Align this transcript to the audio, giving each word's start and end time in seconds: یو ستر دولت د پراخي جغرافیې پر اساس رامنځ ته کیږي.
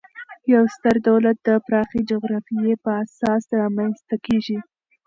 یو 0.53 0.63
ستر 0.75 0.95
دولت 1.09 1.37
د 1.47 1.49
پراخي 1.65 2.01
جغرافیې 2.11 2.73
پر 2.83 2.93
اساس 3.03 3.43
رامنځ 3.59 3.95
ته 4.09 4.15
کیږي. 4.25 4.59